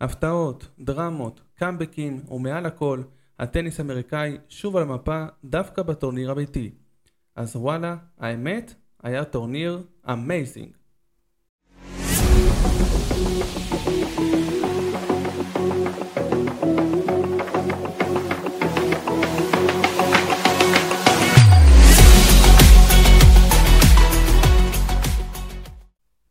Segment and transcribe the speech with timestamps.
[0.00, 3.02] הפתעות, דרמות, קאמבקים ומעל הכל,
[3.38, 6.70] הטניס האמריקאי שוב על המפה דווקא בטורניר הביתי.
[7.36, 9.82] אז וואלה, האמת, היה טורניר
[10.12, 10.70] amazing.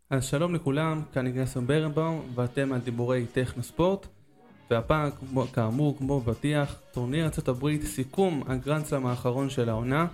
[0.10, 4.08] אז שלום לכולם, כאן איגנסון ברנבאום ואתם על דיבורי טכנו ספורט.
[4.72, 10.08] והפעם כמו, כאמור כמובטח טורניר ארה"ב סיכום הגרנדסלאם האחרון של העונה.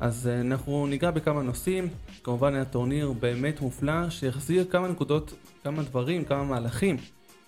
[0.00, 1.88] אז אה, אנחנו ניגע בכמה נושאים.
[2.24, 5.32] כמובן היה טורניר באמת מופלא שהחזיר כמה נקודות,
[5.64, 6.96] כמה דברים, כמה מהלכים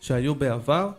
[0.01, 0.91] שהיו בעבר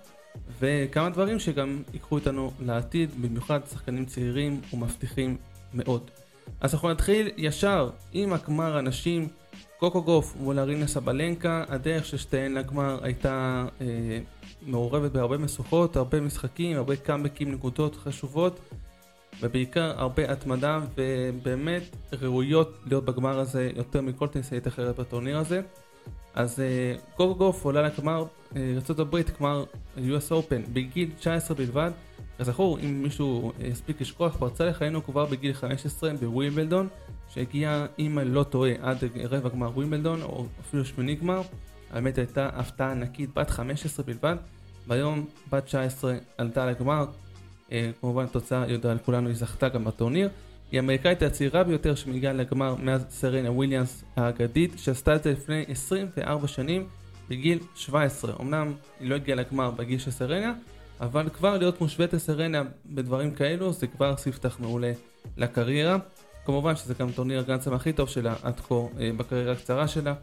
[0.60, 5.38] וכמה דברים שגם ייקחו איתנו לעתיד במיוחד שחקנים צעירים ומבטיחים
[5.74, 6.12] מאוד
[6.60, 9.28] אז אנחנו נתחיל ישר עם הגמר הנשים
[9.80, 14.20] קוקו גוף מול ארינה סבלנקה, הדרך של שתיהן לגמר הייתה אה,
[14.62, 18.60] מעורבת בהרבה משוכות, הרבה משחקים, הרבה קאמבקים, נקודות חשובות
[19.42, 21.84] ובעיקר הרבה התמדה ובאמת
[22.14, 25.62] ראויות להיות בגמר הזה יותר מכל טניסאית אחרת בטורניר הזה.
[26.34, 29.66] אז אה, קוקו גוף עולה לגמר אה, ארה"ב, גמר
[29.98, 31.92] US Open בגיל 19 בלבד.
[32.40, 36.88] כזכור, אם מישהו הספיק לשכוח, פרצה לחיינו כבר בגיל 15 בווימבלדון.
[37.30, 38.98] שהגיע, אם לא טועה, עד
[39.30, 41.42] רבע גמר ווימבלדון, או אפילו שמיני גמר.
[41.92, 44.36] האמת הייתה הפתעה ענקית, בת 15 בלבד,
[44.88, 47.06] והיום בת 19 עלתה לגמר.
[47.72, 50.30] אה, כמובן התוצאה יודעה על כולנו, היא זכתה גם בטורניר.
[50.72, 56.48] היא האמריקאית הצעירה ביותר שמגיעה לגמר מאז סרנה וויליאמס האגדית, שעשתה את זה לפני 24
[56.48, 56.88] שנים
[57.30, 58.34] בגיל 17.
[58.42, 60.54] אמנם היא לא הגיעה לגמר בגיל של סרנה,
[61.02, 64.92] אבל כבר להיות מושווית לסרנה בדברים כאלו זה כבר ספתח מעולה
[65.38, 65.98] לקריירה.
[66.46, 70.14] כמובן שזה גם טורניר הגרנדסם הכי טוב שלה עד כה אה, בקריירה הקצרה שלה,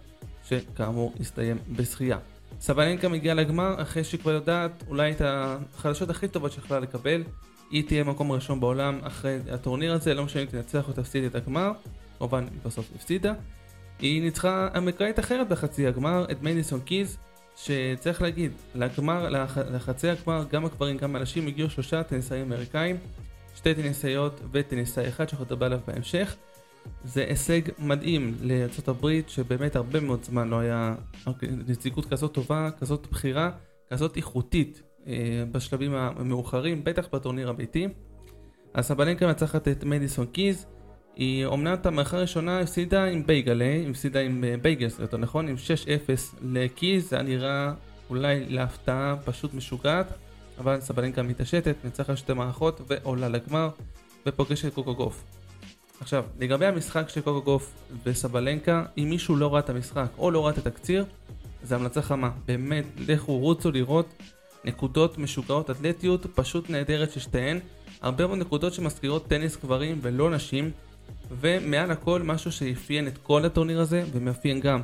[0.44, 2.18] שכאמור הסתיים בשחייה.
[2.60, 7.22] סבלנקה מגיעה לגמר אחרי שהיא כבר יודעת אולי את החדשות הכי טובות שיכולה לקבל.
[7.70, 11.34] היא תהיה מקום ראשון בעולם אחרי הטורניר הזה, לא משנה אם תנצח או תפסיד את
[11.34, 11.72] הגמר,
[12.18, 13.32] כמובן היא בסוף הפסידה.
[13.98, 17.18] היא ניצחה אמריקאית אחרת בחצי הגמר, את מדיסון קיז,
[17.56, 22.96] שצריך להגיד, לגמר, לח, לחצי הגמר, גם הגברים גם הנשים הגיעו שלושה טניסאים אמריקאים.
[23.54, 26.36] שתי טניסאיות וטניסאי אחד שאנחנו נדבר עליו בהמשך.
[27.04, 30.94] זה הישג מדהים לארה"ב שבאמת הרבה מאוד זמן לא היה
[31.66, 33.50] נציגות כזאת טובה, כזאת בכירה,
[33.90, 37.88] כזאת איכותית אה, בשלבים המאוחרים, בטח בטורניר הביתי.
[38.74, 40.66] אז סבלנקה מנצחת את מדיסון קיז,
[41.16, 45.56] היא אומנם את המערכה הראשונה הפסידה עם בייגלה, הפסידה עם אה, בייגלס יותר נכון, עם
[45.56, 47.72] 6-0 לקיז, זה היה נראה
[48.10, 50.06] אולי להפתעה פשוט משוגעת.
[50.58, 53.68] אבל סבלנקה מתעשתת, מנצחת שתי מערכות ועולה לגמר
[54.26, 55.24] ופוגשת את קוקו גוף.
[56.00, 57.72] עכשיו, לגבי המשחק של קוקו גוף
[58.04, 61.04] וסבלנקה, אם מישהו לא ראה את המשחק או לא ראה את התקציר,
[61.62, 62.30] זה המלצה חמה.
[62.46, 64.06] באמת, לכו רוצו לראות
[64.64, 67.60] נקודות משוגעות אתלטיות פשוט נהדרת של שתיהן.
[68.02, 70.70] הרבה מאוד נקודות שמזכירות טניס גברים ולא נשים.
[71.40, 74.80] ומעל הכל משהו שאפיין את כל הטורניר הזה ומאפיין גם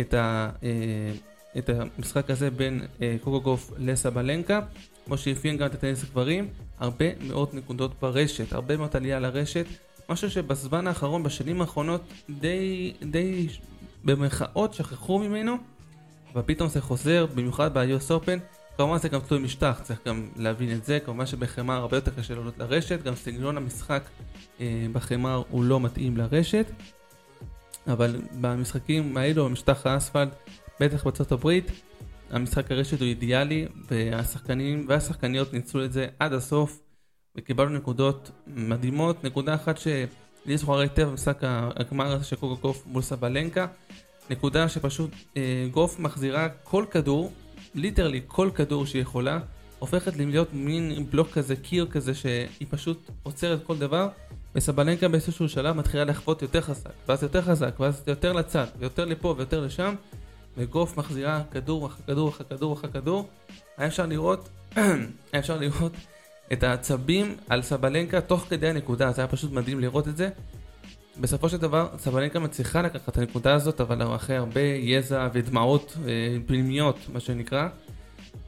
[0.00, 0.68] את, ה, אה,
[1.58, 4.60] את המשחק הזה בין אה, קוקו גוף לסבלנקה
[5.06, 9.66] כמו שאפיין גם את הטניס הגברים, הרבה מאוד נקודות ברשת, הרבה מאוד עלייה לרשת,
[10.08, 12.00] משהו שבזמן האחרון, בשנים האחרונות,
[12.30, 13.48] די, די
[14.04, 15.56] במרכאות שכחו ממנו,
[16.36, 20.84] ופתאום זה חוזר, במיוחד ב-US Open, כמובן זה גם תלוי משטח, צריך גם להבין את
[20.84, 24.02] זה, כמובן שבחמר הרבה יותר קשה לעלות לרשת, גם סגנון המשחק
[24.60, 26.66] אה, בחמר הוא לא מתאים לרשת,
[27.86, 30.28] אבל במשחקים האלו, במשטח האספלט,
[30.80, 31.70] בטח בארצות הברית,
[32.30, 36.80] המשחק הרשת הוא אידיאלי, והשחקנים והשחקניות ניצלו את זה עד הסוף,
[37.36, 39.24] וקיבלנו נקודות מדהימות.
[39.24, 41.38] נקודה אחת שלי זוכר היטב במשחק
[41.76, 43.66] הגמר הזה של קוקו גוף מול סבלנקה,
[44.30, 47.32] נקודה שפשוט אה, גוף מחזירה כל כדור,
[47.76, 49.38] ליטרלי כל כדור שהיא יכולה,
[49.78, 54.08] הופכת להיות מין בלוק כזה, קיר כזה, שהיא פשוט עוצרת כל דבר,
[54.54, 59.34] וסבלנקה באיזשהו שלב מתחילה לחוות יותר חזק, ואז יותר חזק, ואז יותר לצד, ויותר לפה
[59.38, 59.94] ויותר לשם.
[60.56, 63.28] וגוף מחזירה כדור אחר כדור אחר כדור אחר כדור,
[63.76, 65.92] היה אפשר לראות, היה אפשר לראות
[66.52, 70.28] את העצבים על סבלנקה תוך כדי הנקודה, זה היה פשוט מדהים לראות את זה.
[71.20, 76.36] בסופו של דבר סבלנקה מצליחה לקחת את הנקודה הזאת, אבל אחרי הרבה יזע ודמעות אה,
[76.46, 77.68] פנימיות, מה שנקרא.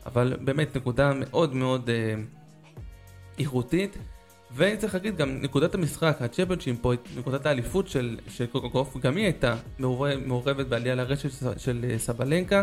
[0.06, 2.14] אבל באמת נקודה מאוד מאוד אה,
[3.38, 3.96] איכותית.
[4.56, 9.56] וצריך להגיד גם נקודת המשחק, הצ'מפיונשיפ פה, נקודת האליפות של, של קוקוקוף, גם היא הייתה
[9.78, 12.62] מעורבת, מעורבת בעלייה לרשת של, של אה, סבלנקה,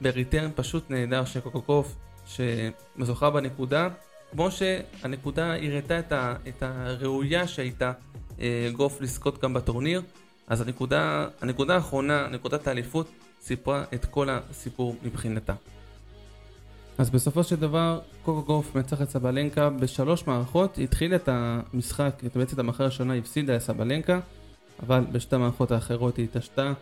[0.00, 1.96] בריטרן פשוט נהדר של קוקוקוף
[2.26, 3.88] שמזוכה בנקודה,
[4.30, 6.12] כמו שהנקודה הראתה את,
[6.48, 7.92] את הראויה שהייתה
[8.72, 10.02] גוף לזכות גם בטורניר,
[10.46, 13.10] אז הנקודה, הנקודה האחרונה, נקודת האליפות,
[13.42, 15.54] סיפרה את כל הסיפור מבחינתה.
[16.98, 22.36] אז בסופו של דבר, קוקו גוף מנצח את סבלנקה בשלוש מערכות, התחיל את המשחק, את
[22.36, 24.20] בעצם המחר הראשונה הפסידה לסבלנקה,
[24.82, 26.72] אבל בשתי המערכות האחרות היא התעשתה,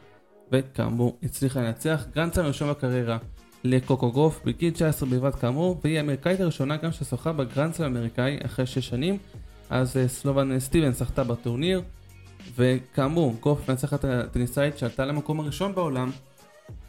[0.53, 2.05] וכאמור הצליחה לנצח.
[2.15, 3.19] גרנדסם ראשון בקריירה
[3.65, 8.89] לקוקו גוף, בגיל 19 בלבד כאמור, והיא האמריקאית הראשונה גם ששוחה בגרנדסם האמריקאי אחרי 6
[8.89, 9.19] שנים,
[9.71, 11.83] אז אה, סלובן סטיבן זכתה בטורניר,
[12.57, 16.11] וכאמור, גוף מנצחת הטניסאית שעלתה למקום הראשון בעולם,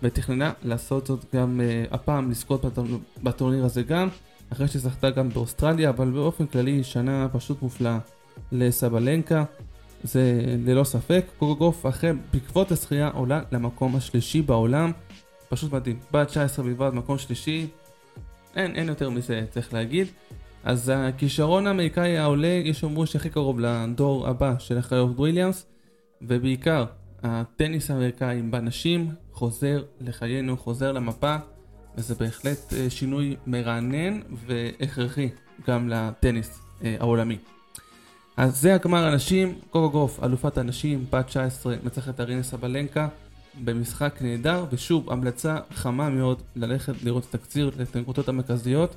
[0.03, 2.65] ותכננה לעשות זאת גם uh, הפעם, לזכות
[3.23, 4.09] בטורניר הזה גם,
[4.49, 7.99] אחרי שזכתה גם באוסטרליה, אבל באופן כללי שנה פשוט מופלאה
[8.51, 9.43] לסבלנקה,
[10.03, 11.25] זה ללא ספק.
[11.39, 14.91] קוגוגוף אחרי, בעקבות הזכייה עולה למקום השלישי בעולם,
[15.49, 15.99] פשוט מדהים.
[16.11, 17.67] בת 19 בלבד, מקום שלישי,
[18.55, 20.07] אין, אין יותר מזה צריך להגיד.
[20.63, 25.65] אז הכישרון האמריקאי העולה, יש שאומרו שהכי קרוב לדור הבא של אחיות וויליאמס,
[26.21, 26.85] ובעיקר
[27.23, 31.35] הטניס האמריקאי בנשים חוזר לחיינו, חוזר למפה,
[31.97, 35.29] וזה בהחלט אה, שינוי מרענן והכרחי
[35.67, 37.37] גם לטניס אה, העולמי.
[38.37, 43.07] אז זה הגמר הנשים, קוקו גוף, אלופת הנשים, בת 19, מצחת ארינה סבלנקה,
[43.63, 48.95] במשחק נהדר, ושוב, המלצה חמה מאוד ללכת לראות את התקציר, את הנקודות המרכזיות.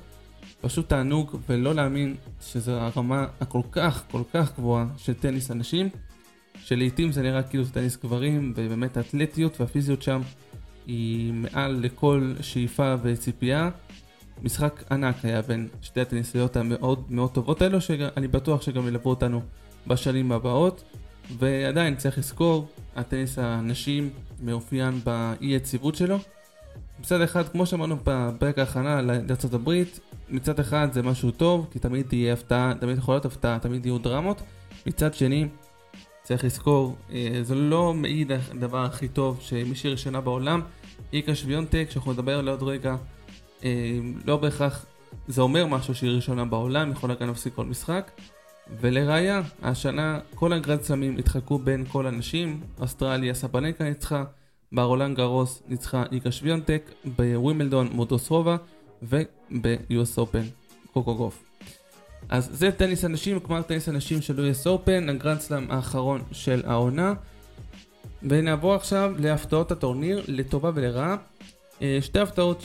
[0.61, 5.89] פשוט תענוג ולא להאמין שזו הרמה הכל כך כל כך גבוהה של טניס הנשים.
[6.63, 10.21] שלעיתים זה נראה כאילו זה טניס גברים, ובאמת האתלטיות והפיזיות שם
[10.87, 13.69] היא מעל לכל שאיפה וציפייה.
[14.43, 19.41] משחק ענק היה בין שתי הטניסיות המאוד מאוד טובות האלו, שאני בטוח שגם ילוו אותנו
[19.87, 20.83] בשנים הבאות.
[21.37, 24.09] ועדיין צריך לזכור, הטניס הנשים
[24.41, 26.17] מאופיין באי יציבות שלו.
[26.99, 29.99] מצד אחד, כמו שאמרנו בפרק ההכנה לארצות הברית,
[30.29, 33.97] מצד אחד זה משהו טוב, כי תמיד תהיה הפתעה, תמיד יכול להיות הפתעה, תמיד יהיו
[33.97, 34.41] דרמות.
[34.85, 35.47] מצד שני,
[36.23, 40.61] צריך לזכור, אה, זה לא מעיד הדבר הכי טוב שמי שהיא ראשונה בעולם,
[41.13, 42.95] איקה שוויונטק, שאנחנו נדבר עליה עוד רגע,
[43.63, 44.85] אה, לא בהכרח
[45.27, 48.11] זה אומר משהו שהיא ראשונה בעולם, יכולה גם להפסיק כל משחק.
[48.81, 54.23] ולראיה, השנה כל הגרד סלמים התחלקו בין כל הנשים, אוסטרליה סבנקה ניצחה,
[54.71, 58.57] ברולנד גרוס ניצחה איקה שוויונטק, בווימלדון מודוסרובה
[59.03, 60.45] וב-US Open
[60.93, 61.43] קוקו גוף.
[62.29, 67.13] אז זה טניס הנשים, כלומר טניס הנשים של US Open, הגרנד סלאם האחרון של העונה.
[68.23, 71.15] ונעבור עכשיו להפתעות הטורניר, לטובה ולרעה.
[71.81, 72.63] אה, שתי הפתעות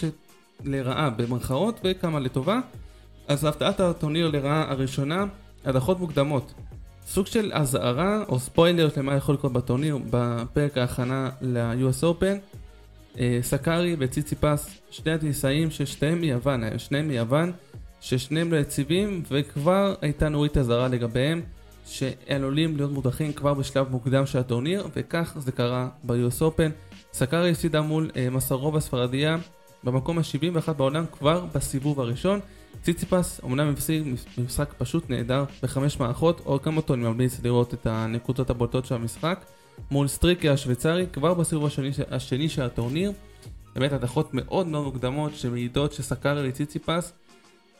[0.64, 2.60] לרעה במרכאות וכמה לטובה.
[3.28, 5.24] אז הפתעת הטורניר לרעה הראשונה,
[5.64, 6.54] הדחות מוקדמות.
[7.06, 12.58] סוג של אזהרה או ספוילר למה יכול לקרות בטורניר בפרק ההכנה ל-US Open.
[13.18, 17.52] אה, סקארי וציציפס, שני הטיסאים ששתיהם מיוון, שניהם מיוון.
[18.02, 21.42] ששניהם לא יציבים וכבר הייתה נורית אזהרה לגביהם
[21.86, 26.70] שעלולים להיות מודחים כבר בשלב מוקדם של הטורניר וכך זה קרה ב-US Open.
[27.12, 29.36] סקארי הפסידה מול אה, מסרוב הספרדיה
[29.84, 32.40] במקום ה-71 בעולם כבר בסיבוב הראשון.
[32.82, 34.06] ציציפס אמנם הפסיד
[34.38, 38.94] משחק פשוט נהדר בחמש מערכות, או כמה אותו אני ממליץ לראות את הנקודות הבולטות של
[38.94, 39.44] המשחק.
[39.90, 43.12] מול סטריקר השוויצרי כבר בסיבוב השני, השני של הטורניר.
[43.74, 47.12] באמת הדחות מאוד מאוד מוקדמות שמעידות שסקארי לציציפס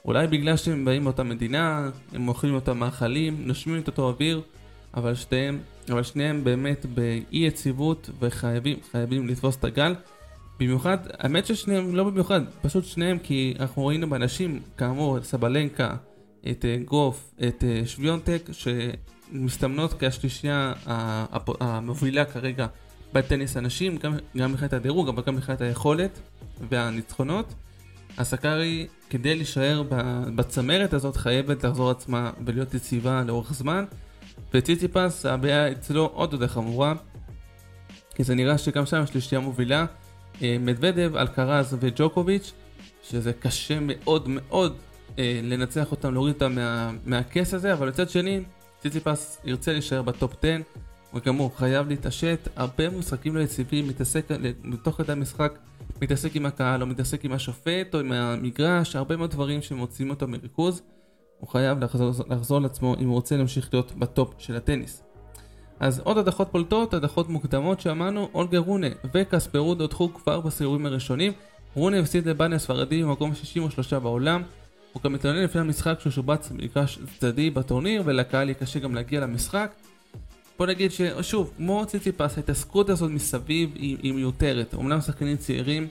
[0.04, 4.40] אולי בגלל שהם באים מאותה מדינה, הם אוכלים אותם מאכלים, נושמים את אותו אוויר,
[4.94, 5.58] אבל שניהם,
[5.90, 9.94] אבל שניהם באמת באי יציבות וחייבים חייבים לתפוס את הגל.
[10.66, 15.94] במיוחד, האמת ששניהם לא במיוחד, פשוט שניהם כי אנחנו ראינו בנשים, כאמור, את סבלנקה,
[16.50, 20.72] את אה, גוף, את אה, שוויונטק, שמסתמנות כשלישייה
[21.60, 22.66] המובילה כרגע
[23.12, 26.20] בטניס הנשים, גם, גם מבחינת הדירוג, אבל גם מבחינת היכולת
[26.69, 27.54] והניצחונות.
[28.19, 29.82] הסקארי, כדי להישאר
[30.34, 33.84] בצמרת הזאת, חייבת לחזור עצמה ולהיות יציבה לאורך זמן.
[34.54, 36.94] וציציפס, הבעיה אצלו עוד יותר חמורה,
[38.14, 39.86] כי זה נראה שגם שם יש שלישייה מובילה.
[40.43, 42.53] אה, מדוודב, אלקרז וג'וקוביץ',
[43.03, 44.77] שזה קשה מאוד מאוד
[45.19, 48.41] אה, לנצח אותם, להוריד אותם מה, מהכס הזה, אבל מצד שני,
[48.81, 50.56] ציציפס ירצה להישאר בטופ 10,
[51.15, 54.27] וגם הוא חייב להתעשת, הרבה משחקים לא יציבים, מתעסק
[54.64, 55.58] תוך כדי המשחק
[56.03, 60.29] מתעסק עם הקהל, או מתעסק עם השופט, או עם המגרש, הרבה מאוד דברים שמוציאים אותו
[60.29, 60.82] מריכוז.
[61.39, 65.03] הוא חייב לחזור, לחזור לעצמו אם הוא רוצה להמשיך להיות בטופ של הטניס.
[65.81, 71.32] אז עוד הדחות בולטות, הדחות מוקדמות שאמרנו, הולגר רונה וקספר רוד הודחו כבר בסיבובים הראשונים.
[71.74, 74.43] רונה הפסיד לבאינה הספרדי במקום 63 בעולם.
[74.93, 79.20] הוא גם מתעניין לפני המשחק שהוא שובץ במגרש צדדי בטורניר ולקהל יהיה קשה גם להגיע
[79.20, 79.72] למשחק.
[80.58, 84.74] בוא נגיד ששוב, כמו ציציפס, ההתעסקות הזאת מסביב היא, היא מיותרת.
[84.74, 85.88] אומנם שחקנים צעירים,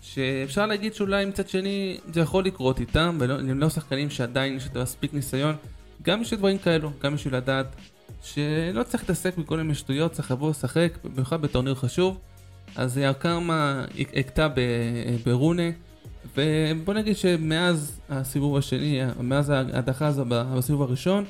[0.00, 4.82] שאפשר להגיד שאולי מצד שני זה יכול לקרות איתם, והם לא שחקנים שעדיין יש להם
[4.82, 5.54] מספיק ניסיון.
[6.02, 7.66] גם בשביל דברים כאלו, גם בשביל לדעת
[8.22, 12.18] שלא צריך להתעסק בכל מיני שטויות, צריך לבוא לשחק, במיוחד בטורניר חשוב.
[12.76, 13.84] אז הקרמה
[14.16, 14.48] הכתה
[15.24, 15.62] ברונה,
[16.36, 21.24] ובוא נגיד שמאז הסיבוב השני, מאז ההדחה הזו בסיבוב הראשון,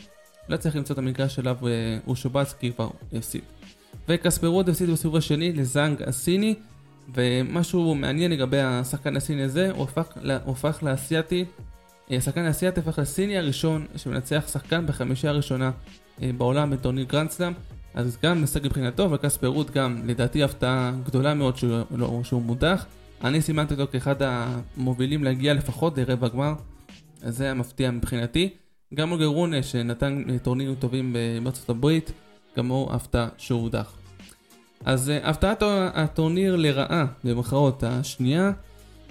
[0.49, 1.51] לא צריך למצוא את המקרה שלו
[2.05, 3.43] הוא שובץ כי כבר הפסיד.
[4.09, 6.55] וקספרוד הפסיד בסיבוב השני לזאנג הסיני,
[7.15, 10.07] ומשהו מעניין לגבי השחקן הסיני הזה, הוא הפך,
[10.45, 11.45] הוא הפך לאסייתי,
[12.11, 15.71] השחקן האסייתי הפך לסיני הראשון שמנצח שחקן בחמישייה הראשונה
[16.23, 17.53] אה, בעולם בטורניר גרנדסלאם,
[17.95, 22.87] אז גם הישג מבחינתו, וקספר רות גם לדעתי הפתעה גדולה מאוד שהוא, לא, שהוא מודח.
[23.25, 26.53] אני סימנתי אותו כאחד המובילים להגיע לפחות לרבע גמר,
[27.23, 28.51] אז זה היה מפתיע מבחינתי.
[28.95, 32.13] גם אולגר רונה שנתן טורנירים טובים בארצות הברית,
[32.57, 33.93] גם הוא הפתעה שהוא הודח.
[34.85, 35.63] אז הפתעת
[35.95, 38.53] הטורניר לרעה במחאות השנייה,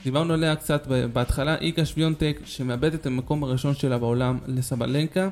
[0.03, 5.29] דיברנו עליה קצת בהתחלה, איקה שוויונטק שמאבדת את המקום הראשון שלה בעולם לסבלנקה.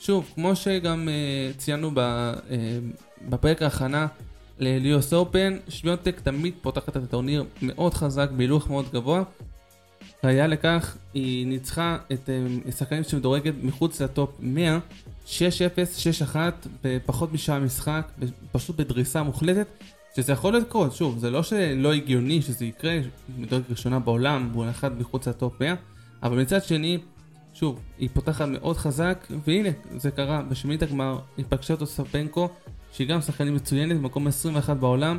[0.00, 2.52] שוב, כמו שגם uh, ציינו ב, uh,
[3.28, 4.06] בפרק ההכנה
[4.58, 9.22] לליוס אופן, שוויונטק תמיד פותחת את הטורניר מאוד חזק, בהילוך מאוד גבוה.
[10.24, 12.30] ראיה לכך, היא ניצחה את
[12.68, 14.78] השחקנים uh, שמדורגת מחוץ לטופ 100,
[15.26, 15.30] 6-0,
[16.32, 16.36] 6-1,
[16.84, 18.12] בפחות משעה משחק,
[18.52, 19.66] פשוט בדריסה מוחלטת,
[20.18, 22.98] שזה יכול לקרות, שוב, זה לא שלא הגיוני שזה יקרה,
[23.38, 25.74] מדורגת ראשונה בעולם, והוא אחד מחוץ לטופ 100,
[26.22, 26.98] אבל מצד שני,
[27.54, 32.48] שוב, היא פותחת מאוד חזק, והנה, זה קרה, בשמינית הגמר היא פגשה את אוסטפנקו,
[32.92, 35.18] שהיא גם שחקנית מצוינת, במקום 21 בעולם,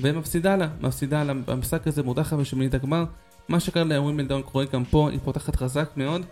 [0.00, 3.04] ומפסידה לה, מפסידה לה, במשחק הזה מודחת בשמינית הגמר,
[3.48, 6.22] מה שקרה בווימבלדון קורה גם פה, היא פותחת חזק מאוד,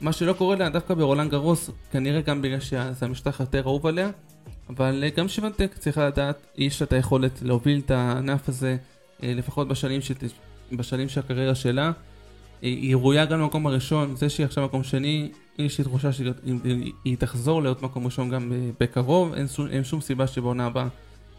[0.00, 4.10] מה שלא קורה לה דווקא ברולאן גארוס, כנראה גם בגלל שזה המשטח יותר אהוב עליה,
[4.76, 8.76] אבל גם שוויונטק צריכה לדעת, יש לה את היכולת להוביל את הענף הזה,
[9.22, 10.24] אה, לפחות בשנים, שת...
[10.72, 11.92] בשנים של הקריירה שלה.
[12.62, 17.62] היא ראויה גם למקום הראשון, זה שהיא עכשיו מקום שני, יש לי תחושה שהיא תחזור
[17.62, 20.88] להיות מקום ראשון גם בקרוב, אין שום, אין שום סיבה שבעונה הבאה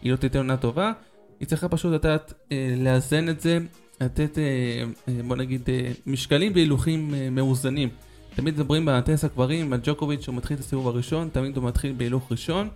[0.02, 0.92] היא לא תיתן עונה טובה.
[1.40, 3.58] היא צריכה פשוט לדעת אה, לאזן את זה,
[4.00, 7.88] לתת, אה, אה, בוא נגיד, אה, משקלים והילוכים אה, מאוזנים.
[8.36, 12.32] תמיד מדברים בטניס הגברים על ג'וקוביץ' שהוא מתחיל את הסיבוב הראשון, תמיד הוא מתחיל בהילוך
[12.32, 12.68] ראשון.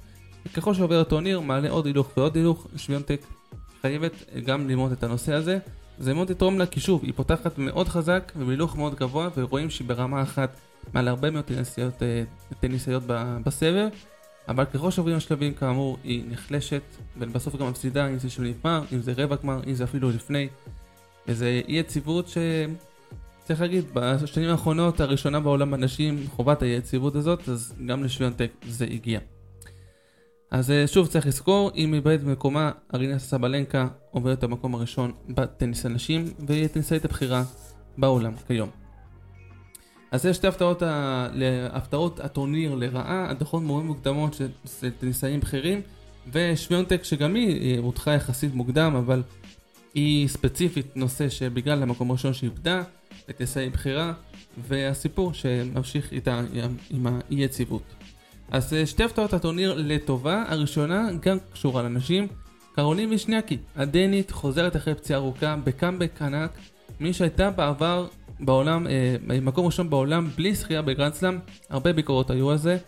[0.47, 3.21] וככל שעובר הטורניר מעלה עוד הילוך ועוד הילוך, שוויונטק
[3.81, 4.13] חייבת
[4.47, 5.59] גם ללמוד את הנושא הזה.
[5.99, 9.89] זה מאוד יתרום לה כי שוב, היא פותחת מאוד חזק ובהילוך מאוד גבוה ורואים שהיא
[9.89, 10.61] ברמה אחת
[10.95, 12.23] מעל הרבה מאוד טניסאיות, אה,
[12.61, 13.03] טניסאיות
[13.45, 13.89] בסבב.
[14.49, 16.83] אבל ככל שעוברים השלבים כאמור היא נחלשת
[17.19, 20.49] ובסוף גם מפסידה אם זה שוב נגמר, אם זה רבע גמר, אם זה אפילו לפני.
[21.29, 22.39] וזה אי יציבות ש...
[23.45, 29.21] צריך להגיד, בשנים האחרונות הראשונה בעולם הנשים חובת היציבות הזאת, אז גם לשוויונטק זה הגיע.
[30.51, 35.13] אז אה, שוב צריך לזכור, אם היא איבדת במקומה, ארינה סבלנקה עוברת את המקום הראשון
[35.29, 37.43] בטניס הנשים, והיא הטניסאית הבכירה
[37.99, 38.69] בעולם כיום.
[40.11, 41.29] אז יש שתי הפתעות, ה...
[41.71, 44.49] הפתעות הטורניר לרעה, הדחות מאוד מוקדמות של
[45.01, 45.81] טניסאים בכירים,
[46.33, 49.23] ושוויונטק שגם היא הודחה יחסית מוקדם, אבל
[49.95, 52.83] היא ספציפית נושא שבגלל המקום הראשון שאיבדה,
[53.29, 54.13] לטייסי בחירה,
[54.69, 56.41] והסיפור שממשיך איתה
[56.91, 57.98] עם האי יציבות.
[58.51, 62.27] אז אה, שתי הפתעות הטורניר לטובה, הראשונה גם קשורה לנשים,
[62.75, 66.51] קרולין וישניאקי, הדנית חוזרת אחרי פציעה ארוכה בקאמבק ענק,
[67.01, 68.07] מי שהייתה בעבר
[68.41, 71.39] בעולם, אה, מקום ראשון בעולם בלי זכייה בגרנדסלאם,
[71.71, 72.79] הרבה ביקורות היו על זה,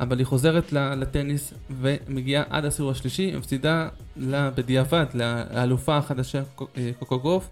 [0.00, 6.42] אבל היא חוזרת לטניס ומגיעה עד הסיבוב השלישי, מפסידה לה בדיעבד לאלופה החדשה
[6.76, 7.50] אה, קוקו גוף,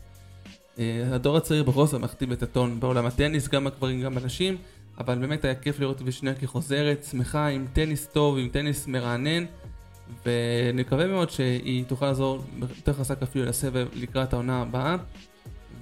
[0.79, 4.57] אה, הדור הצעיר בכל זאת מכתיב את הטון בעולם הטניס, גם הגברים גם הנשים,
[4.99, 9.45] אבל באמת היה כיף לראות את וישניה כחוזרת, שמחה עם טניס טוב, עם טניס מרענן,
[10.27, 14.97] ונקווה מאוד שהיא תוכל לעזור יותר חזק אפילו לסבב לקראת העונה הבאה,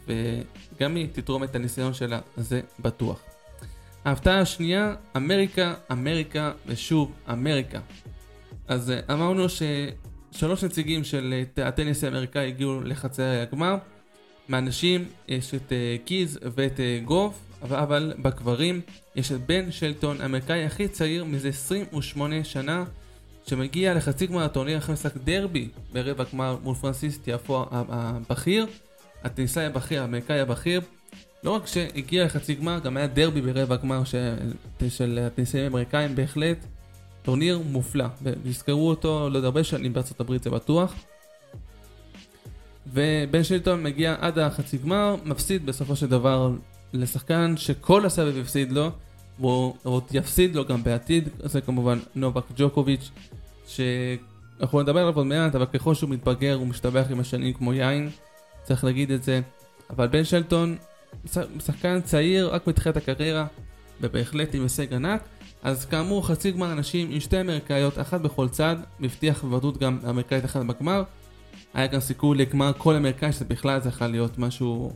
[0.06, 3.20] וגם היא תתרום את הניסיון שלה, זה בטוח.
[4.04, 7.80] ההפתעה השנייה, אמריקה, אמריקה ושוב אמריקה.
[8.68, 13.76] אז אה, אמרנו ששלוש נציגים של אה, הטניס האמריקאי הגיעו לחצי הגמר.
[14.48, 17.40] מהנשים יש את אה, קיז ואת גוף,
[17.72, 18.80] אבל, בגברים
[19.16, 22.84] יש את בן שלטון, האמריקאי הכי צעיר מזה 28 שנה,
[23.46, 28.66] שמגיע לחצי גמר הטורניר אחרי משחק דרבי ברבע גמר מול פרנסיס טיאפו הבכיר,
[29.24, 30.80] הטניסאי הבכיר, האמריקאי הבכיר.
[31.44, 34.04] לא רק שהגיע לחצי גמר, גם היה דרבי ברבע גמר
[34.88, 36.58] של, הטניסאים האמריקאים בהחלט.
[37.22, 40.94] טורניר מופלא, ויזכרו אותו לעוד הרבה שנים בארצות הברית זה בטוח.
[42.92, 46.52] ובן שילטון מגיע עד החצי גמר, מפסיד בסופו של דבר
[46.94, 48.90] לשחקן שכל הסבב הפסיד לו,
[49.38, 53.10] והוא עוד יפסיד לו גם בעתיד, זה כמובן נובק ג'וקוביץ',
[53.66, 58.10] שאנחנו נדבר עליו עוד מעט, אבל ככל שהוא מתבגר הוא משתבח עם השנים כמו יין,
[58.62, 59.40] צריך להגיד את זה.
[59.90, 60.76] אבל בן שלטון,
[61.66, 63.46] שחקן צעיר, רק מתחילת הקריירה,
[64.00, 65.22] ובהחלט עם הישג ענק.
[65.62, 70.44] אז כאמור, חצי גמר אנשים עם שתי אמריקאיות, אחת בכל צד, מבטיח בוודאות גם אמריקאית
[70.44, 71.02] אחת בגמר.
[71.74, 74.92] היה גם סיכוי לגמר כל אמריקאי, שזה בכלל זה יכול להיות משהו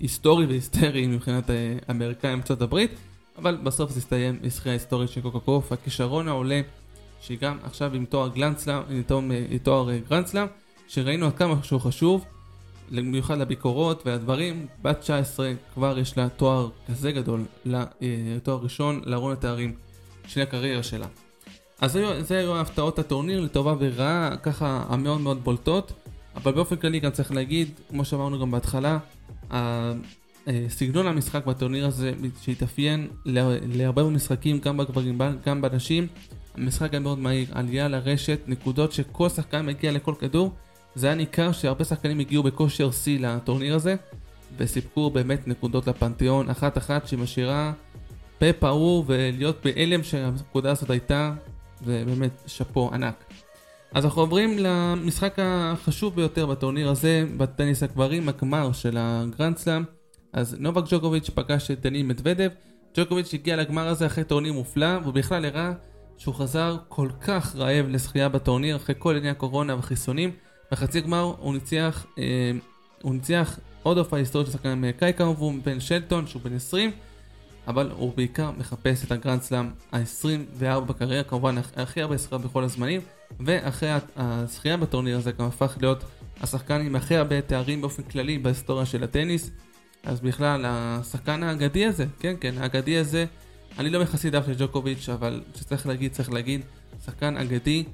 [0.00, 1.50] היסטורי והיסטרי מבחינת
[1.88, 2.90] האמריקאים בארצות הברית,
[3.38, 6.60] אבל בסוף זה הסתיים בזכייה היסטורית של קוקו קוף, הכישרון העולה,
[7.20, 9.02] שהיא גם עכשיו עם תואר גלנדסלאם, עם
[9.62, 10.46] תואר גרנדסלאם,
[10.88, 12.24] שראינו עד כמה שהוא חשוב,
[12.90, 19.74] במיוחד לביקורות והדברים, בת 19 כבר יש לה תואר כזה גדול, לתואר ראשון, לארון התארים
[20.26, 21.06] של הקריירה שלה.
[21.80, 25.92] אז זה היו הפתעות הטורניר לטובה ורעה, ככה המאוד מאוד בולטות,
[26.36, 28.98] אבל באופן כללי גם צריך להגיד, כמו שאמרנו גם בהתחלה,
[30.68, 36.06] סגנון המשחק בטורניר הזה שהתאפיין להרבה מאוד משחקים, גם בגברים, גם בנשים,
[36.54, 40.52] המשחק היה מאוד מהיר, עלייה לרשת, נקודות שכל שחקן מגיע לכל כדור,
[40.94, 43.96] זה היה ניכר שהרבה שחקנים הגיעו בכושר שיא לטורניר הזה,
[44.56, 47.72] וסיפקו באמת נקודות לפנתיאון, אחת אחת שמשאירה
[48.38, 51.34] פה פעור ולהיות בהלם שהנקודה הזאת הייתה
[51.82, 53.25] ובאמת שאפו ענק.
[53.96, 59.82] אז אנחנו עוברים למשחק החשוב ביותר בטורניר הזה, בטניס הגברים, הגמר של הגרנד סלאם.
[60.32, 62.50] אז נובק ג'וקוביץ' פגש את דניל מדוודב,
[62.96, 65.72] ג'וקוביץ' הגיע לגמר הזה אחרי טורניר מופלא, ובכלל הראה
[66.18, 70.30] שהוא חזר כל כך רעב לשחק בטורניר אחרי כל ענייני הקורונה והחיסונים.
[70.72, 72.50] בחצי גמר הוא ניצח, אה,
[73.02, 76.90] הוא ניצח עוד הופעה היסטורית של שחקן אמריקאי כמובן, בן שלטון שהוא בן 20.
[77.68, 83.00] אבל הוא בעיקר מחפש את הגרנד סלאם ה-24 בקריירה, כמובן הכי הרבה זכייה בכל הזמנים,
[83.40, 86.04] ואחרי הזכייה בטורניר הזה גם הפך להיות
[86.40, 89.50] השחקן עם הכי הרבה תארים באופן כללי בהיסטוריה של הטניס.
[90.04, 93.26] אז בכלל, השחקן האגדי הזה, כן כן, האגדי הזה,
[93.78, 96.60] אני לא מחסידיו של ג'וקוביץ', אבל שצריך להגיד, צריך להגיד,
[97.04, 97.84] שחקן אגדי,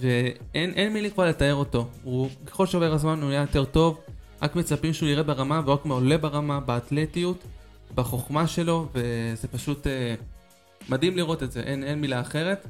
[0.00, 1.88] ואין מילים כבר לתאר אותו.
[2.02, 4.00] הוא, ככל שעובר הזמן הוא נהיה יותר טוב,
[4.42, 7.44] רק מצפים שהוא יראה ברמה, ורק עולה ברמה, באתלטיות.
[7.94, 12.66] בחוכמה שלו, וזה פשוט uh, מדהים לראות את זה, אין, אין מילה אחרת.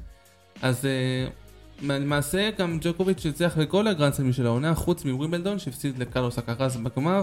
[0.63, 1.44] אז uh,
[1.83, 7.23] למעשה גם ג'וקוביץ' הצליח בכל הגרנדסלמים של העונה, חוץ מווימבלדון שהפסיד לקרלוס הקרז בגמר,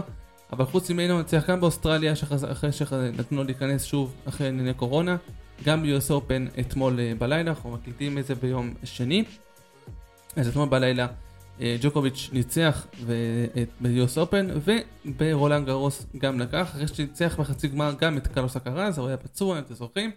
[0.52, 2.44] אבל חוץ ממנו הצליח גם באוסטרליה, שחז...
[2.44, 5.16] אחרי שנתנו לו להיכנס שוב אחרי ענייני קורונה,
[5.64, 9.24] גם ב-US Open אתמול uh, בלילה, אנחנו מקליטים את זה ביום שני.
[10.36, 11.06] אז אתמול בלילה
[11.60, 12.86] אה, ג'וקוביץ' ניצח
[13.80, 14.48] ב-US Open
[15.06, 19.58] וברולאן גארוס גם לקח אחרי שניצח בחצי גמר גם את קרלוס אלקרז, הוא היה פצוע
[19.58, 20.10] אם אתם זוכרים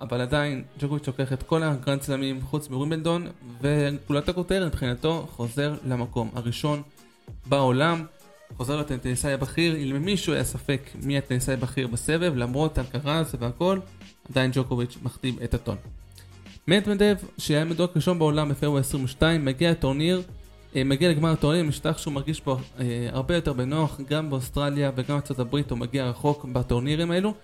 [0.00, 3.26] אבל עדיין ג'וקוביץ' לוקח את כל הגרנד סלמים חוץ מווימבלדון
[3.60, 6.82] וגולת הכותרת מבחינתו חוזר למקום הראשון
[7.46, 8.04] בעולם
[8.56, 13.78] חוזר להיות הטניסאי הבכיר אם למישהו היה ספק מי הטניסאי הבכיר בסבב למרות אלקרז והכל
[14.30, 15.76] עדיין ג'וקוביץ' מכתיב את הטון
[16.68, 20.22] מדמדב שהיה מדורג ראשון בעולם בפברואר 22 מגיע לטורניר
[20.76, 25.08] אה, מגיע לגמר הטורניר, משטח שהוא מרגיש פה אה, הרבה יותר בנוח, גם באוסטרליה וגם
[25.08, 27.34] בארצות הברית הוא מגיע רחוק בטורנירים האלו.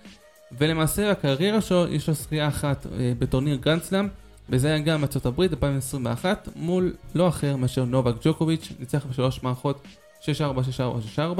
[0.51, 4.07] ולמעשה הקריירה שלו, יש לו זכייה אחת אה, בטורניר גרנדסלאם,
[4.49, 9.87] וזה היה גם בארצות הברית 2021, מול לא אחר מאשר נובק ג'וקוביץ', ניצח בשלוש מערכות
[10.21, 10.29] 6-4, 6-4,
[11.17, 11.39] 6-4.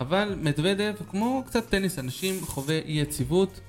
[0.00, 3.60] אבל מדוודב, כמו קצת טניס, אנשים חווה אי יציבות,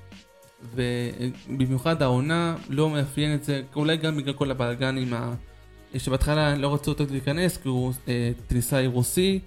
[0.74, 5.34] ובמיוחד העונה לא מאפיין את זה, אולי גם בגלל כל הבלאגן עם ה...
[5.98, 9.40] שבהתחלה לא רצו אותו להיכנס כי הוא אה, טניסאי רוסי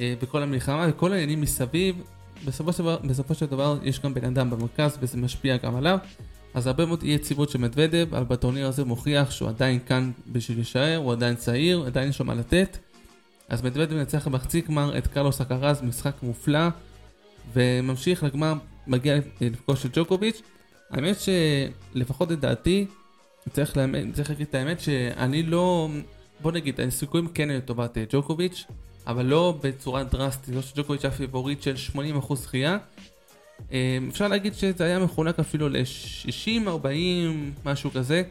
[0.00, 2.02] אה, בכל המלחמה וכל העניינים מסביב.
[2.44, 5.98] בסופו של, דבר, בסופו של דבר יש גם בן אדם במרכז וזה משפיע גם עליו.
[6.54, 10.58] אז הרבה מאוד אי יציבות של מדוודב, אבל בטורניר הזה מוכיח שהוא עדיין כאן בשביל
[10.58, 12.78] להישאר, הוא עדיין צעיר, עדיין יש לו מה לתת.
[13.48, 16.68] אז מדוודב מנצח בחצי גמר את קרלוס אקרז, משחק מופלא,
[17.52, 18.54] וממשיך לגמר,
[18.86, 20.42] מגיע לפגוש את ג'וקוביץ'.
[20.90, 22.86] האמת שלפחות לדעתי,
[23.50, 25.88] צריך, לאמת, צריך להגיד את האמת שאני לא,
[26.40, 28.64] בוא נגיד, הסיכויים כן היו לטובת אה, ג'וקוביץ',
[29.06, 31.74] אבל לא בצורה דרסטית, לא שג'וקוביץ' היה פיבוריט של
[32.20, 32.78] 80% זכייה.
[33.72, 38.22] אה, אפשר להגיד שזה היה מחולק אפילו ל-60, 40, משהו כזה.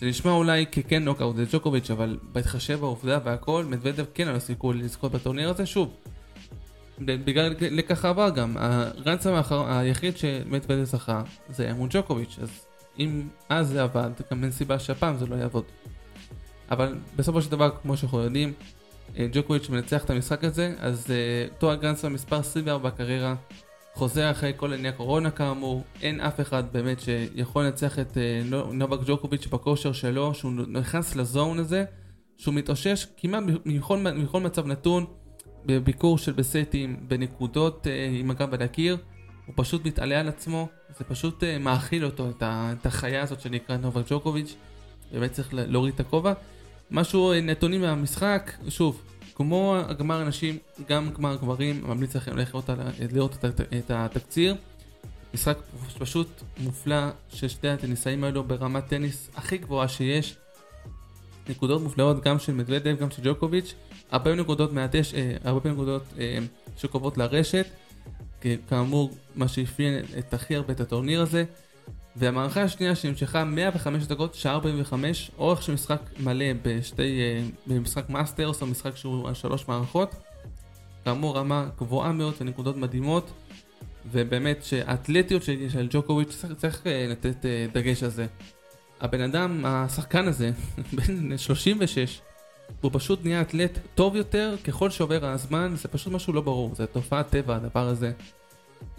[0.00, 5.12] זה נשמע אולי ככן נוקאוט לג'וקוביץ', אבל בהתחשב בעובדה והכל, מדוודב כן היה סיכוי לזכות
[5.12, 5.94] בטורניר הזה, שוב.
[7.00, 12.66] בגלל לקח העבר גם, הרנסם היחיד שמדוודב זכה זה היה מול ג'וקוביץ', אז
[12.98, 15.64] אם אז זה עבד, גם אין סיבה שהפעם זה לא יעבוד.
[16.70, 18.52] אבל בסופו של דבר, כמו שאנחנו יודעים,
[19.18, 21.06] אה, ג'וקוויץ' מנצח את המשחק הזה, אז
[21.58, 23.34] תואר גרנדסלאם מספר 24 בקריירה,
[23.96, 28.98] חוזר אחרי כל ענייני הקורונה כאמור, אין אף אחד באמת שיכול לנצח את uh, נובק
[29.06, 31.84] ג'וקוביץ' בכושר שלו, שהוא נכנס לזון הזה,
[32.36, 35.06] שהוא מתאושש כמעט מכל, מכל מצב נתון,
[35.66, 37.86] בביקור של בסטים, בנקודות
[38.20, 38.96] עם הגב על הקיר.
[39.46, 44.56] הוא פשוט מתעלה על עצמו, זה פשוט מאכיל אותו, את החיה הזאת שנקרא נובק ג'וקוביץ',
[45.12, 46.32] באמת צריך להוריד את הכובע.
[46.90, 49.02] משהו, אה, נתונים מהמשחק, שוב,
[49.34, 52.70] כמו הגמר הנשים, גם גמר גברים, ממליץ לכם ללכת
[53.12, 54.56] לראות את, התקציר.
[55.34, 55.58] משחק
[55.98, 56.96] פשוט מופלא
[57.28, 60.36] של שתי הטניסאים האלו ברמת טניס הכי גבוהה שיש.
[61.48, 63.74] נקודות מופלאות גם של מדוודב, גם של ג'וקוביץ',
[64.10, 66.38] הרבה נקודות מהדשא, אה, הרבה נקודות אה,
[66.76, 67.66] שקובעות לרשת,
[68.68, 71.44] כאמור, מה שאפיין את הכי הרבה את הטורניר הזה.
[72.18, 78.62] והמערכה השנייה שנמשכה 105 דקות, שעה 45, אורך של משחק מלא בשתי, אה, במשחק מאסטרס
[78.62, 80.14] או משחק שהוא על שלוש מערכות.
[81.04, 83.30] כאמור רמה גבוהה מאוד ונקודות מדהימות,
[84.12, 88.26] ובאמת שהאתלטיות של, של ג'וקוביץ' צריך, צריך אה, לתת אה, דגש על זה.
[89.00, 90.50] הבן אדם, השחקן הזה,
[90.96, 92.20] בן 36,
[92.80, 96.86] הוא פשוט נהיה אתלט טוב יותר ככל שעובר הזמן, זה פשוט משהו לא ברור, זה
[96.86, 98.12] תופעת טבע הדבר הזה.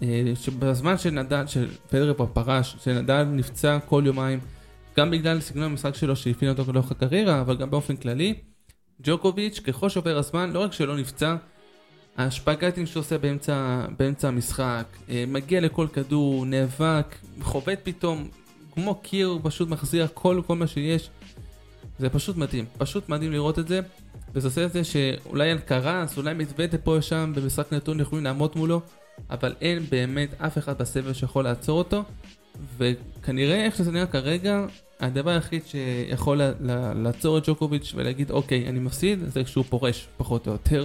[0.02, 4.38] אה, שבזמן שנדל, שפדרר פרש, שנדל נפצע כל יומיים,
[4.96, 8.34] גם בגלל סגנון המשחק שלו שהפיין אותו לאורך הקריירה, אבל גם באופן כללי,
[9.02, 11.36] ג'וקוביץ', ככל שעובר הזמן, לא רק שלא נפצע,
[12.18, 18.28] השפגטים שהוא עושה באמצע, באמצע המשחק, אה, מגיע לכל כדור, נאבק, חובט פתאום,
[18.74, 21.10] כמו קיר, הוא פשוט מחזיר כל, כל מה שיש.
[21.98, 23.80] זה פשוט מדהים, פשוט מדהים לראות את זה.
[24.34, 28.52] וזה עושה את זה שאולי על קרס, אולי מתוודה פה ושם במשחק נתון יכולים לעמוד
[28.56, 28.80] מולו,
[29.30, 32.02] אבל אין באמת אף אחד בסבל שיכול לעצור אותו,
[32.78, 34.66] וכנראה איך שזה נראה כרגע,
[35.00, 36.40] הדבר היחיד שיכול
[36.94, 40.84] לעצור את ג'וקוביץ' ולהגיד אוקיי, אני מפסיד, זה כשהוא פורש, פחות או יותר.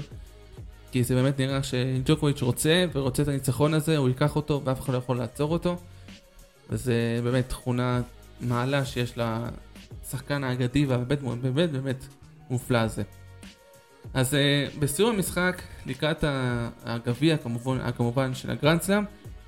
[0.91, 4.93] כי זה באמת נראה שג'וקוביץ' רוצה, ורוצה את הניצחון הזה, הוא ייקח אותו, ואף אחד
[4.93, 5.75] לא יכול לעצור אותו.
[6.69, 8.01] וזה באמת תכונה,
[8.41, 12.05] מעלה שיש לשחקן האגדי והבאמת באמת באמת
[12.49, 13.03] מופלא הזה.
[14.13, 16.23] אז uh, בסיום המשחק, לקראת
[16.85, 19.03] הגביע כמובן, כמובן של הגרנדסלאם,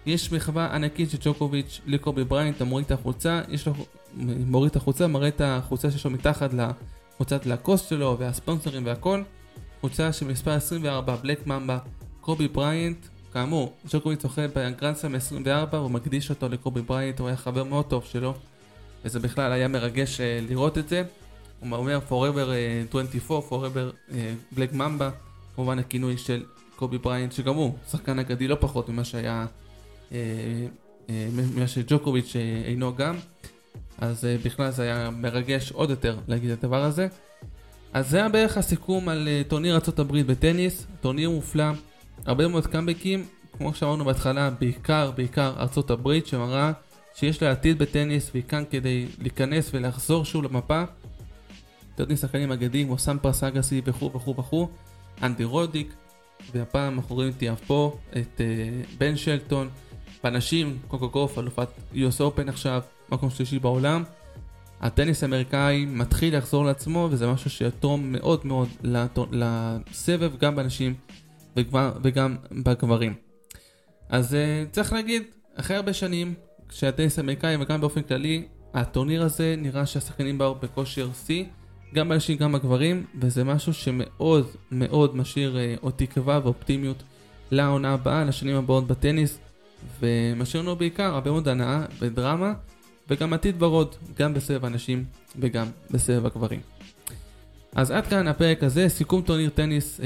[0.05, 3.73] יש מחווה ענקית של ג'וקוביץ' לקובי בריינט, המוריד את החולצה, יש לו,
[4.47, 9.21] מוריד את החולצה, מראה את החולצה שיש לו מתחת לחולצת לקוסט שלו והספונסרים והכל.
[9.81, 11.77] חולצה של מספר 24, Black Mamba,
[12.21, 12.97] קובי בריינט,
[13.33, 18.05] כאמור, ג'וקוביץ' זוכה בגרנדסלאם 24, הוא מקדיש אותו לקובי בריינט, הוא היה חבר מאוד טוב
[18.05, 18.33] שלו,
[19.05, 21.03] וזה בכלל היה מרגש אה, לראות את זה.
[21.59, 22.49] הוא אומר Forever
[22.89, 25.03] 24, אה, Forever אה, Black Mamba,
[25.55, 26.43] כמובן הכינוי של
[26.75, 29.45] קובי בריינט, שגם הוא שחקן אגדי לא פחות ממה שהיה,
[30.11, 30.17] אה,
[31.09, 33.15] ממה שג'וקוביץ' אינו גם,
[33.97, 37.07] אז בכלל זה היה מרגש עוד יותר להגיד את הדבר הזה.
[37.93, 41.65] אז זה היה בערך הסיכום על טורניר ארה"ב בטניס, טורניר מופלא,
[42.25, 43.25] הרבה מאוד קאמבקים,
[43.57, 45.53] כמו שאמרנו בהתחלה, בעיקר, בעיקר
[45.89, 46.71] הברית, שמראה
[47.15, 50.83] שיש לה עתיד בטניס והיא כאן כדי להיכנס ולחזור שוב למפה.
[51.95, 54.69] אתם יודעים, שחקנים אגדיים כמו סמפרס אגסי וכו' וכו' וכו',
[55.23, 55.93] אנדי רודיק,
[56.51, 59.69] והפעם אנחנו רואים את טיאפו, את uh, בן שלטון,
[60.23, 64.03] בנשים, קוקו גוף, אלופת US Open עכשיו, מקום שלישי בעולם.
[64.81, 68.69] הטניס האמריקאי מתחיל לחזור לעצמו וזה משהו שיתרום מאוד מאוד
[69.31, 70.93] לסבב גם בנשים
[71.57, 73.13] וגם בגברים.
[74.09, 75.23] אז uh, צריך להגיד,
[75.55, 76.33] אחרי הרבה שנים
[76.71, 81.45] שהטניס האמריקאי וגם באופן כללי, הטורניר הזה נראה שהשחקנים באו בכושר שיא.
[81.95, 87.03] גם בנשים גם בגברים, וזה משהו שמאוד מאוד משאיר אה, עוד תקווה ואופטימיות
[87.51, 89.39] לעונה הבאה, לשנים הבאות בטניס,
[89.99, 92.53] ומשאיר לנו בעיקר הרבה מאוד הנאה ודרמה,
[93.09, 95.05] וגם עתיד ורוד, גם בסבב הנשים
[95.39, 96.59] וגם בסבב הגברים.
[97.75, 100.05] אז עד כאן הפרק הזה, סיכום טורניר טניס אה,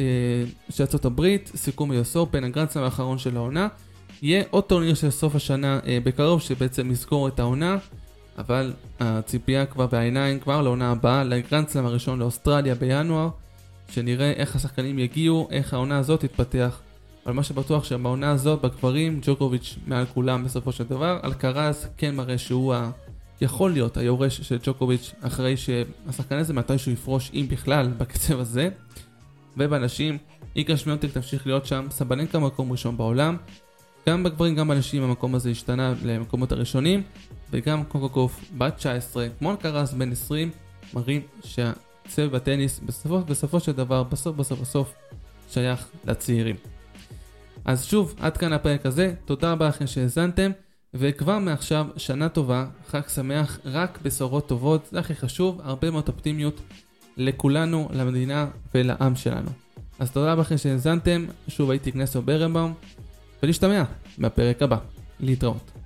[0.69, 3.67] של ארה"ב, סיכום US Open, הגרנדסלאם האחרון של העונה.
[4.21, 7.77] יהיה עוד טורניר של סוף השנה אה, בקרוב, שבעצם יסגור את העונה.
[8.39, 13.29] אבל הציפייה כבר בעיניים, כבר לעונה הבאה, לגרנדסלאם הראשון לאוסטרליה בינואר,
[13.89, 16.81] שנראה איך השחקנים יגיעו, איך העונה הזאת תתפתח.
[17.25, 22.37] אבל מה שבטוח שבעונה הזאת, בגברים, ג'וקוביץ' מעל כולם בסופו של דבר, אלקרז כן מראה
[22.37, 22.91] שהוא ה...
[23.41, 28.69] יכול להיות היורש של ג'וקוביץ' אחרי שהשחקן הזה מתישהו יפרוש, אם בכלל, בקצב הזה.
[29.57, 30.17] ובנשים,
[30.55, 33.37] איקה שמיונטק תמשיך להיות שם, סבלנקה מקום ראשון בעולם.
[34.09, 37.03] גם בגברים, גם בנשים המקום הזה השתנה למקומות הראשונים.
[37.51, 40.51] וגם קוקוקוף בת 19, כמו אלקרס בן 20,
[40.93, 44.93] מראים שהצבע בטניס בסופו, בסופו של דבר, בסוף בסוף בסוף,
[45.51, 46.55] שייך לצעירים.
[47.65, 50.51] אז שוב, עד כאן הפרק הזה, תודה רבה לכם שהאזנתם,
[50.93, 56.61] וכבר מעכשיו, שנה טובה, חג שמח, רק בשורות טובות, זה הכי חשוב, הרבה מאוד אופטימיות
[57.17, 59.49] לכולנו, למדינה ולעם שלנו.
[59.99, 62.73] אז תודה רבה לכם שהאזנתם, שוב הייתי כנסו ברנבאום,
[63.43, 63.83] ולהשתמע
[64.19, 64.77] בפרק הבא.
[65.19, 65.78] להתראות.